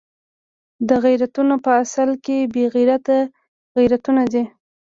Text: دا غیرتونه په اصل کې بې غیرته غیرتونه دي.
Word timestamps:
دا 0.87 0.95
غیرتونه 1.05 1.55
په 1.65 1.71
اصل 1.83 2.09
کې 2.25 2.37
بې 2.53 2.63
غیرته 2.75 3.17
غیرتونه 3.77 4.23
دي. 4.33 4.43